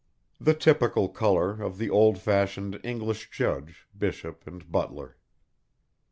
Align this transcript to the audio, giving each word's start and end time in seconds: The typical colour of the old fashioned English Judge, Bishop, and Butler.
The 0.39 0.55
typical 0.55 1.09
colour 1.09 1.61
of 1.61 1.77
the 1.77 1.91
old 1.91 2.17
fashioned 2.17 2.79
English 2.83 3.29
Judge, 3.29 3.85
Bishop, 3.95 4.47
and 4.47 4.71
Butler. 4.71 5.15